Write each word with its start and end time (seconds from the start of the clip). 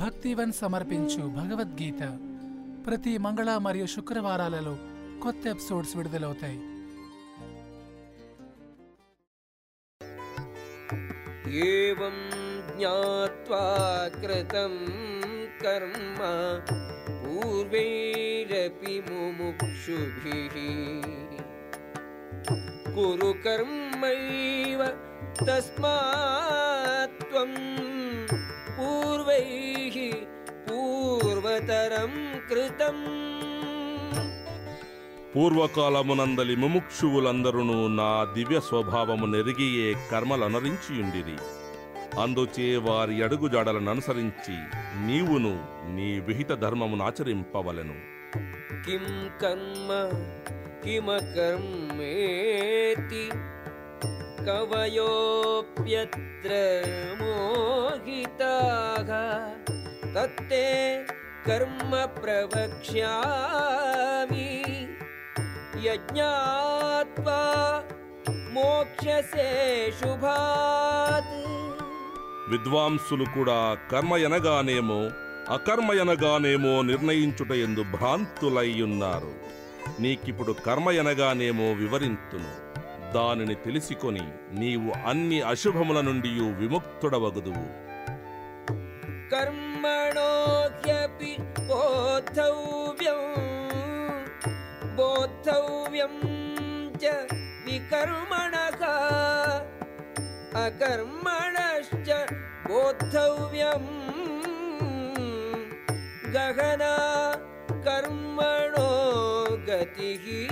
భక్తివన్ 0.00 0.52
సమర్పించు 0.52 1.16
భగవద్గీత. 1.16 2.18
ప్రతి 2.86 3.18
మంగళ 3.18 3.56
మరియు 3.56 3.86
శుక్రవారాలలో 3.86 4.78
కొత్త 5.22 5.46
ఎపిసోడ్స్ 5.46 5.96
విడుదలవుతాయి. 5.96 6.60
ఏం 11.56 12.14
జ్ఞాత్వా 12.76 14.10
కృతం 14.14 14.74
కర్మ 15.62 16.20
పూర్వైరపి 17.20 19.02
ముముక్షుభిః. 19.10 20.56
కురు 22.94 23.34
కర్మైవ 23.44 24.96
తస్మాత్వం 25.48 27.52
पूर्वैः 28.79 29.97
पूर्वतरं 30.67 32.13
कृतम् 32.49 33.05
పూర్వకాలమునందలి 35.35 36.53
ముముక్షువులందరూ 36.55 37.61
నా 37.97 38.09
దివ్య 38.35 38.59
స్వభావము 38.67 39.25
నెరిగియే 39.31 39.87
కర్మలనరించియుండిరి 40.11 41.35
అందుచే 42.17 42.67
వారి 42.85 43.15
అడుగుజాడలను 43.25 43.91
అనుసరించి 43.91 44.55
నీవును 45.07 45.53
నీ 45.95 46.09
విహిత 46.27 46.51
ధర్మమునాచరింపవలెను 46.65 47.97
किं 48.85 49.05
कर्म 49.41 49.89
किमकर्मेति 52.15 53.23
कवयोऽप्यत्र 54.47 56.51
मोहिताः 57.19 59.09
तत्ते 60.15 60.65
कर्म 61.47 61.91
प्रवक्ष्यामि 62.17 63.21
यज्ञात्वा 65.87 67.41
मोक्ष्यसे 68.55 69.49
शुभात् 69.99 71.33
విద్వాంసులు 72.49 73.25
కూడా 73.35 73.55
కర్మ 73.91 74.13
ఎనగానేమో 74.25 74.97
అకర్మ 75.55 75.89
ఎనగానేమో 76.01 76.73
నిర్ణయించుట 76.89 77.51
ఎందు 77.65 77.83
భ్రాంతులయ్యున్నారు 77.93 79.31
నీకిప్పుడు 80.03 80.53
కర్మ 80.67 80.87
ఎనగానేమో 81.01 81.67
వివరింతును 81.81 82.51
దానిని 83.14 83.54
తెలుసుకొని 83.54 84.22
నీవు 84.52 85.08
అన్ని 85.08 85.42
అశుభముల 85.42 86.00
నుండి 86.00 86.28
విముక్తుడవగుదువు. 86.28 87.90
కర్మణోహ్యపి 89.30 91.36
బోద్ధవ్యం 91.40 93.22
బోద్ధవ్యం 94.96 96.20
చ 96.96 97.00
వికర్మణక 97.66 98.82
అకర్మణశ్చ 100.56 102.26
బోద్ధవ్యం. 102.68 103.86
గహన 106.30 106.84
కర్మణో 107.86 108.88
గతి. 109.70 110.46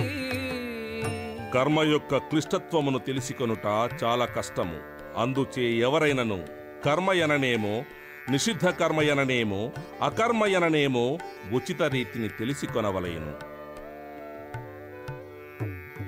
కర్మ 1.53 1.81
యొక్క 1.81 2.17
క్లిష్టత్వమును 2.17 2.99
తెలుసుకొనుట 2.99 3.65
చాలా 4.03 4.25
కష్టము. 4.25 4.77
అందుచే 5.17 5.63
ఎవరైనను 5.63 6.47
కర్మయననేమో 6.85 7.83
నిషిద్ధ 8.31 8.69
కర్మయననేమో 8.69 9.71
అకర్మయననేమో 10.01 11.17
ఉచిత 11.53 11.81
రీతిని 11.81 12.29
తెలిసికొనవలయను 12.29 13.33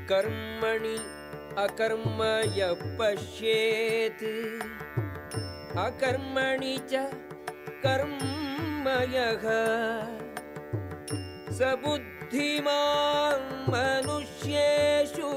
కర్మణి 0.07 0.97
అకర్మ 1.61 2.21
అకర్మణి 5.79 6.75
చ 6.75 7.07
కర్మయ 7.83 9.17
సబుద్ధ 11.53 12.10
बुद्धिमान् 12.30 13.44
मनुष्येषु 13.70 15.30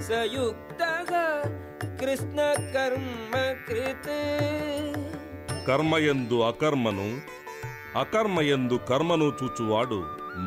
स 0.00 0.10
युक्तः 0.34 1.10
कृष्णकर्म 2.00 3.34
कृत् 3.68 4.12
కర్మయందు 5.64 6.36
అకర్మను 6.46 7.06
అకర్మయందు 8.00 8.76
కర్మను 8.88 9.26
చూచువాడు 9.38 9.98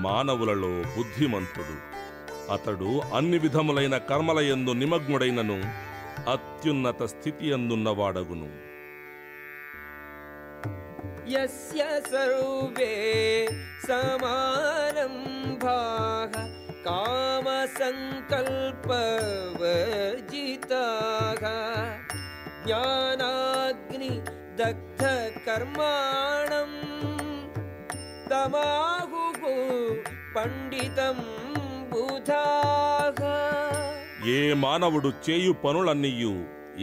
మానవులలో 0.06 0.72
బుద్ధిమంతుడు 0.96 1.76
అతడు 2.56 2.90
అన్ని 3.18 3.38
విధములైన 3.44 3.98
కర్మలయందు 4.10 4.74
నిమగ్నుడైనను 4.82 5.58
అత్యున్నత 6.34 7.04
స్థితి 7.14 7.48
అందున్నవాడగును 7.54 8.50
यस्य 11.34 11.82
सर्वे 12.12 12.92
समारम्भाः 13.88 15.54
कामसङ्कल्पवर्जिताः 20.14 21.44
ज्ञानाग्निदग्धकर्माणम् 25.44 26.78
तमाहुः 28.32 29.42
पण्डितं 30.36 31.20
बुधाः 31.94 33.20
ఏ 34.34 34.38
మానవుడు 34.62 35.10
చేయు 35.26 35.52
పనులన్నీయు 35.64 36.34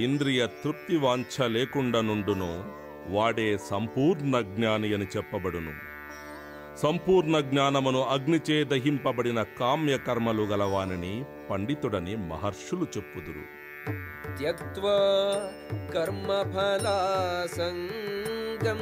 ఇంద్రియ 0.04 0.40
తృప్తి 0.62 0.96
వాంఛ 1.04 1.34
లేకుండా 1.54 2.00
నుండునో 2.08 2.50
వాడే 3.07 3.57
సంపూర్ణ 3.57 4.39
జ్ఞాని 4.39 4.93
అని 4.93 5.07
చెప్పబడును. 5.17 5.73
సంపూర్ణ 6.77 7.39
జ్ఞానమును 7.39 8.03
అగ్నిచే 8.03 8.63
దహింపబడిన 8.63 9.43
కామ్యకర్మలు 9.43 10.43
గలవానని 10.43 11.25
పండితుడని 11.49 12.15
మహర్షులు 12.15 12.81
చెప్పుదురు. 12.81 13.65
కర్మఫలాసంగం 15.93 18.81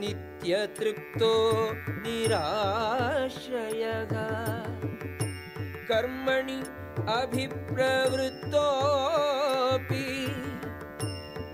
నిత్యతృప్తో 0.00 1.72
నిరాశ్రయ. 1.88 4.06
కర్మణి 5.90 6.62
అభిప్రవృత్తోపీ 7.20 10.17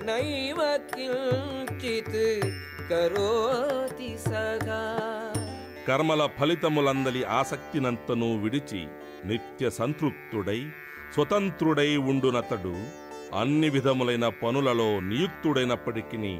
नैव 0.03 0.59
किञ्चित् 0.91 2.17
करोति 2.91 4.11
सगा 4.25 4.83
కర్మల 5.87 6.23
ఫలితములందలి 6.35 7.21
ఆసక్తినంతను 7.37 8.27
విడిచి 8.41 8.81
నిత్య 9.29 9.69
సంతృప్తుడై 9.77 10.57
స్వతంత్రుడై 11.15 11.87
ఉండునతడు 12.05 12.73
అన్ని 13.39 13.69
విధములైన 13.75 14.27
పనులలో 14.41 14.89
నియుక్తుడైనప్పటికీ 15.07 16.33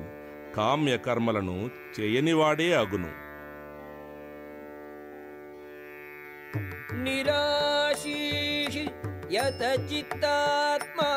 కామ్య 0.58 0.98
కర్మలను 1.08 1.58
చేయనివాడే 1.98 2.70
అగును 2.82 3.12
निराशीः 7.02 8.76
यतचित्तात्मा 9.36 11.10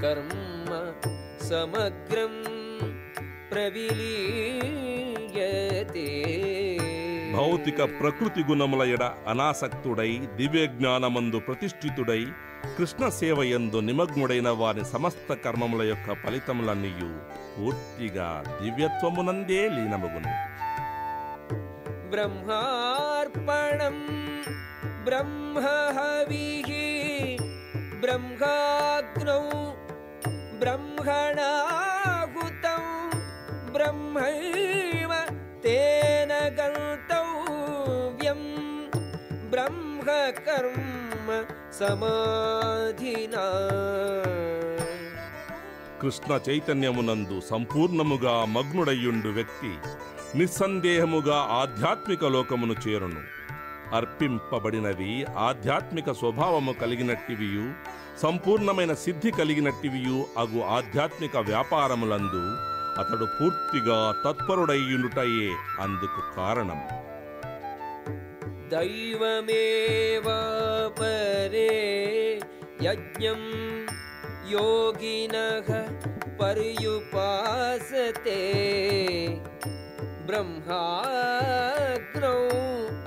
కర్మ 0.01 0.93
సమగ్రం 1.49 2.62
ప్రవిలీయతే 3.52 4.08
భౌతిక 7.34 8.00
ప్రకృతి 8.00 8.42
గుణముల 8.42 8.92
ఎడ 8.92 9.02
అనాసక్తుడై 9.28 10.20
దివ్యజ్ఞానమందు 10.36 11.38
ప్రతిష్ఠితుడై 11.38 12.26
కృష్ణ 12.76 13.08
సేవయందు 13.18 13.80
నిమగ్నుడైన 13.80 14.48
వారి 14.60 14.84
సమస్త 14.92 15.34
కర్మముల 15.44 15.82
యొక్క 15.82 16.14
ఫలితములన్నీయు 16.22 17.10
పూర్తిగా 17.54 18.44
దివ్యత్వమునందే 18.60 19.68
లీనమగును 19.68 20.32
బ్రహ్మార్పణం 22.12 23.98
బ్రహ్మహవిః 25.08 26.70
బ్రహ్మాగ్నౌ 28.02 29.44
బ్రహ్మణాహుతం 30.60 31.91
బ్రహ్మైవ 34.13 35.11
తేన 35.63 36.31
గంతవ్యం 36.57 38.41
బ్రహ్మకర్మ 39.49 41.29
సమాధినా 41.79 43.45
కృష్ణ 46.01 46.39
చైతన్యమునందు 46.49 47.41
సంపూర్ణముగా 47.49 48.45
మగ్నుడయ్యుండు 48.45 49.29
వ్యక్తి 49.29 49.71
నిస్సందేహముగా 50.37 51.37
ఆధ్యాత్మిక 51.61 52.23
లోకమును 52.25 52.75
చేరును. 52.87 53.23
అర్పింపబడినవి 53.95 55.13
ఆధ్యాత్మిక 55.37 56.11
స్వభావము 56.11 56.71
కలిగినట్టివియు 56.71 57.65
సంపూర్ణమైన 58.21 58.93
సిద్ధి 58.93 59.31
కలిగినట్టివియు 59.31 60.25
అగు 60.37 60.61
ఆధ్యాత్మిక 60.77 61.37
వ్యాపారములందు 61.37 62.43
అతడు 62.99 63.25
పూర్తిగా 63.35 63.97
తత్పరుడయ్యుండుటయే 64.25 65.49
అందుకు 65.79 66.19
కారణం. 66.35 66.81
దైవమేవాపరే 68.73 71.73
యజ్ఞం 72.81 73.43
యోగినః 74.53 75.67
పర్యుపాసతే 76.39 78.41
బ్రహ్మాగ్నౌ 80.27 82.41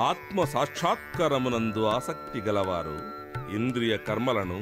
ఆత్మ 0.05 0.45
సాక్షాత్కారమునందు 0.53 1.83
ఆసక్తి 1.89 2.41
గలవారు 2.47 2.95
ఇంద్రియ 3.57 3.95
కర్మలను 4.07 4.59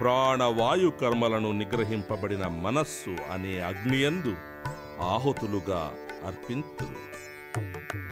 ప్రాణవాయు 0.00 0.90
కర్మలను 1.00 1.50
నిగ్రహింపబడిన 1.60 2.44
మనస్సు 2.64 3.14
అనే 3.34 3.54
అగ్నియందు 3.68 4.32
ఆహుతులుగా 5.10 5.82
అర్పింతురు 6.26 6.98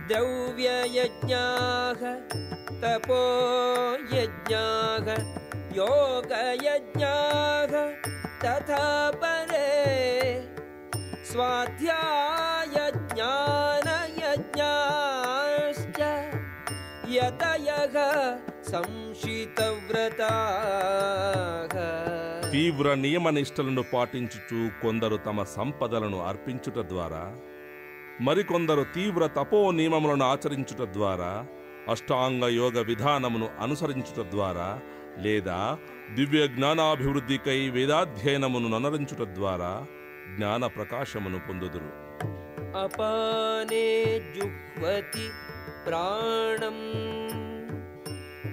द्रव्ययज्ञाः 0.08 2.00
तपोयज्ञाः 2.82 4.06
योगयज्ञाः 5.78 7.72
तथा 8.44 8.84
परे 9.22 9.68
स्वाध्यायज्ञानयज्ञाश्च 14.60 16.00
यतयः 17.16 17.96
संशितव्रताः 18.72 20.26
తీవ్ర 22.54 22.86
నియమ 23.02 23.26
నిష్టలను 23.36 23.82
పాటించుచు 23.92 24.60
కొందరు 24.82 25.16
తమ 25.26 25.42
సంపదలను 25.56 26.18
అర్పించుట 26.30 26.78
ద్వారా 26.92 27.20
మరికొందరు 28.21 28.85
తీవ్ర 28.93 29.27
తపో 29.27 29.71
నియమములను 29.71 30.25
ఆచరించుట 30.25 30.93
ద్వారా 30.93 31.45
అష్టాంగ 31.89 32.45
యోగ 32.45 32.81
విధానమును 32.81 33.49
అనుసరించుట 33.59 34.31
ద్వారా 34.31 34.81
లేదా 35.17 35.77
దివ్య 36.15 36.47
జ్ఞానాభివృద్ధికై 36.47 37.69
వేదాధ్యయనమును 37.69 38.67
ననరించుట 38.67 39.35
ద్వారా 39.35 39.85
జ్ఞాన 40.35 40.67
ప్రకాశమును 40.67 41.39
పొందుదురు. 41.39 41.91
అపానే 42.77 44.15
జుహ్వతి 44.35 45.29
ప్రాణం 45.85 46.77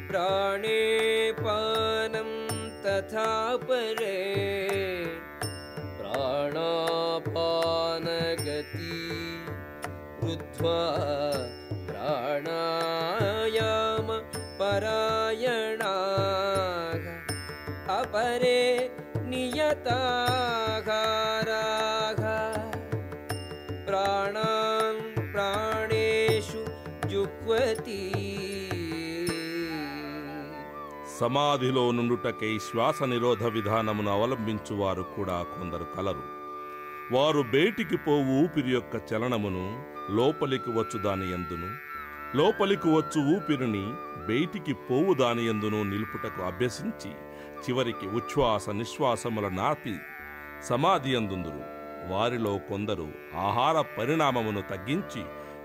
ప్రాణే 0.09 1.33
పానం 1.41 2.49
తథా 2.85 3.59
పరే 3.63 4.19
ప్రాణాపాన 6.01 8.02
रुद्ध्वा 10.32 10.78
प्राणायाम 11.90 12.48
परायणाः 14.60 15.86
अपरे 17.98 18.60
नियताहाराः 20.90 22.22
प्राणान् 23.88 25.02
प्राणेषु 25.34 26.62
जुह्वति 27.12 28.02
సమాధిలో 31.20 31.84
నుండుటకై 31.98 32.52
శ్వాస 32.66 33.00
నిరోధ 33.12 33.44
విధానమును 33.54 34.10
అవలంబించువారు 34.16 35.04
కూడా 35.14 35.38
కొందరు 35.54 35.86
కలరు 35.94 36.24
వారు 37.13 37.43
బయటికి 37.43 37.97
పోవు 37.97 38.45
ఊపిరి 38.45 38.73
యొక్క 38.73 39.01
చలనమును 39.09 39.65
లోపలికి 40.17 40.71
వచ్చు 40.71 40.99
దాని 40.99 41.33
ఎందును 41.33 41.71
లోపలికి 42.37 42.89
వచ్చు 42.89 43.37
ఊపిరిని 43.37 43.85
బయటికి 44.29 44.73
పోవు 44.91 45.15
దాని 45.15 45.47
ఎందును 45.47 45.83
నిలుపుటకు 45.83 46.43
అభ్యసించి 46.43 47.11
చివరికి 47.63 48.07
ఉచ్ఛ్వాస 48.07 48.71
నిశ్వాసముల 48.71 49.49
నాపి 49.49 49.95
సమాధి 50.63 51.17
అందుందురు 51.17 51.63
వారిలో 52.13 52.59
కొందరు 52.69 53.07
ఆహార 53.39 53.81
పరిణామమును 53.99 54.63
తగ్గించి 54.71 55.23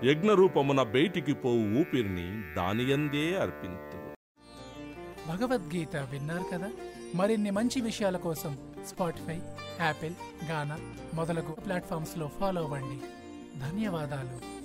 యజ్ఞరూపమున 0.08 0.82
బయటికి 0.82 1.34
పోవు 1.34 1.80
ఊపిరిని 1.80 2.26
దానియందే 2.56 3.36
అర్పింతురు. 3.36 4.04
భగవద్గీత 5.28 5.96
విన్నారు 6.12 6.44
కదా? 6.52 6.68
మరిన్ని 7.14 7.50
మంచి 7.50 7.80
విషయాల 7.80 8.16
కోసం 8.16 8.52
స్పాటిఫై 8.86 9.40
యాపిల్ 9.80 10.14
గానా 10.50 10.78
మొదలగు 11.14 11.52
ప్లాట్ఫామ్స్లో 11.52 12.30
ఫాలో 12.40 12.62
అవ్వండి. 12.62 13.00
ధన్యవాదాలు. 13.60 14.57